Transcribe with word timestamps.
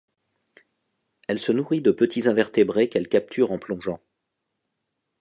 Elle 1.27 1.37
se 1.37 1.51
nourrit 1.51 1.79
de 1.83 1.91
petits 1.91 2.27
invertébrés 2.27 2.89
qu'elle 2.89 3.07
capture 3.07 3.51
en 3.51 3.59
plongeant. 3.59 3.99